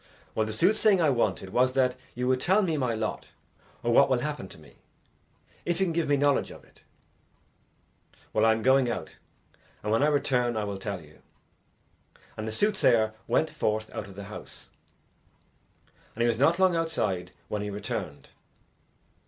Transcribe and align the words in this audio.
"Well, 0.33 0.47
the 0.47 0.51
soothsaying 0.51 0.99
I 0.99 1.11
wanted 1.11 1.51
was 1.51 1.73
that 1.73 1.95
you 2.15 2.27
would 2.27 2.41
tell 2.41 2.63
me 2.63 2.75
my 2.75 2.95
lot 2.95 3.27
or 3.83 3.93
what 3.93 4.09
will 4.09 4.17
happen 4.21 4.47
to 4.47 4.57
me, 4.57 4.77
if 5.63 5.79
you 5.79 5.85
can 5.85 5.93
give 5.93 6.07
me 6.09 6.17
knowledge 6.17 6.49
of 6.49 6.63
it." 6.63 6.81
"Well, 8.33 8.43
I 8.43 8.51
am 8.51 8.63
going 8.63 8.89
out, 8.89 9.17
and 9.83 9.91
when 9.91 10.01
I 10.01 10.07
return 10.07 10.57
I 10.57 10.63
will 10.63 10.79
tell 10.79 11.01
you." 11.01 11.21
And 12.35 12.47
the 12.47 12.51
soothsayer 12.51 13.13
went 13.27 13.51
forth 13.51 13.93
out 13.93 14.07
of 14.07 14.15
the 14.15 14.23
house, 14.23 14.69
and 16.15 16.23
he 16.23 16.27
was 16.27 16.39
not 16.39 16.57
long 16.57 16.75
outside 16.75 17.31
when 17.47 17.61
he 17.61 17.69
returned. 17.69 18.29